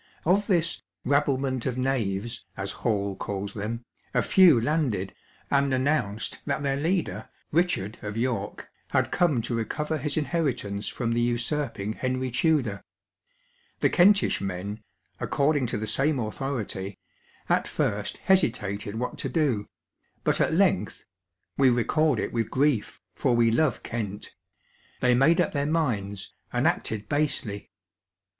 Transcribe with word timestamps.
Of 0.25 0.47
this 0.47 0.81
"rabblement 1.05 1.67
of 1.67 1.77
knaves," 1.77 2.43
as 2.57 2.71
Hall 2.71 3.15
calls 3.15 3.53
them, 3.53 3.85
a 4.15 4.23
few 4.23 4.59
landrd, 4.59 5.11
and 5.51 5.71
announced 5.71 6.39
that 6.47 6.63
their 6.63 6.75
leader," 6.75 7.29
Richard 7.51 7.99
of 8.01 8.17
York," 8.17 8.67
h»d 8.95 9.09
come 9.11 9.43
to 9.43 9.53
recover 9.53 9.99
his 9.99 10.17
inheritance 10.17 10.87
from 10.87 11.11
the 11.11 11.21
usurping 11.21 11.93
Henry 11.93 12.31
Tudor. 12.31 12.83
The 13.81 13.91
Kentish 13.91 14.41
men, 14.41 14.81
according 15.19 15.67
to 15.67 15.77
the 15.77 15.85
same 15.85 16.17
authority, 16.17 16.97
at 17.47 17.67
first 17.67 18.17
hesitated 18.25 18.95
what 18.95 19.19
to 19.19 19.29
do, 19.29 19.67
but 20.23 20.41
at 20.41 20.51
length 20.51 21.05
(wc 21.59 21.75
record 21.77 22.17
it 22.19 22.33
with 22.33 22.49
grief, 22.49 22.99
fof 23.15 23.35
we 23.35 23.51
love 23.51 23.83
Kent) 23.83 24.33
they 24.99 25.13
made 25.13 25.39
up 25.39 25.51
their 25.51 25.67
minds, 25.67 26.33
and 26.51 26.65
acted 26.65 27.07
basely. 27.07 27.69